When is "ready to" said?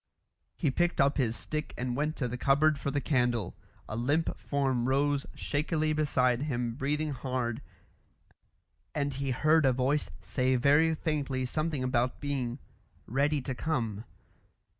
13.05-13.53